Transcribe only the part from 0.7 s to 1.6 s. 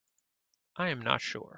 I am not sure.